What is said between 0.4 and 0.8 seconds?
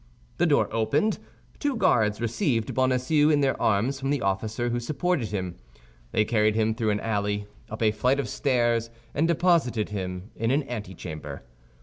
door